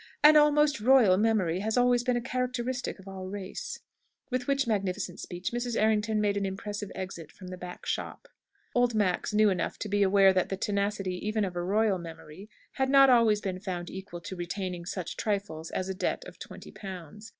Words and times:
An 0.23 0.35
almost 0.35 0.79
royal 0.81 1.15
memory 1.15 1.59
has 1.59 1.77
always 1.77 2.03
been 2.03 2.17
a 2.17 2.21
characteristic 2.21 2.97
of 2.97 3.07
our 3.07 3.27
race." 3.27 3.77
With 4.31 4.47
which 4.47 4.65
magnificent 4.65 5.19
speech 5.19 5.51
Mrs. 5.51 5.79
Errington 5.79 6.19
made 6.19 6.37
an 6.37 6.43
impressive 6.43 6.91
exit 6.95 7.31
from 7.31 7.49
the 7.49 7.55
back 7.57 7.85
shop. 7.85 8.27
Old 8.73 8.95
Max 8.95 9.31
knew 9.31 9.51
enough 9.51 9.77
to 9.77 9.87
be 9.87 10.01
aware 10.01 10.33
that 10.33 10.49
the 10.49 10.57
tenacity 10.57 11.23
even 11.27 11.45
of 11.45 11.55
a 11.55 11.61
royal 11.61 11.99
memory 11.99 12.49
had 12.71 12.89
not 12.89 13.11
always 13.11 13.41
been 13.41 13.59
found 13.59 13.91
equal 13.91 14.21
to 14.21 14.35
retaining 14.35 14.85
such 14.87 15.17
trifles 15.17 15.69
as 15.69 15.87
a 15.87 15.93
debt 15.93 16.25
of 16.25 16.39
twenty 16.39 16.71
pounds. 16.71 17.29